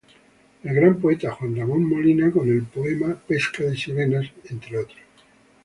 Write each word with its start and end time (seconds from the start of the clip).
El 0.63 0.73
gran 0.73 0.99
poeta 0.99 1.29
Juan 1.31 1.55
Ramón 1.55 1.87
Molina 1.87 2.31
con 2.31 2.49
el 2.49 2.63
Poema 2.63 3.13
"Pesca 3.27 3.65
de 3.65 3.77
Sirenas"entre 3.77 4.79
otros. 4.79 4.97